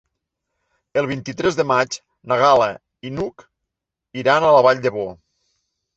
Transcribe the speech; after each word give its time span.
El 1.01 1.07
vint-i-tres 1.09 1.59
de 1.59 1.65
maig 1.73 1.99
na 2.31 2.39
Gal·la 2.45 2.71
i 3.11 3.15
n'Hug 3.19 3.47
iran 4.23 4.47
a 4.49 4.55
la 4.57 4.65
Vall 4.69 4.83
d'Ebo. 4.87 5.05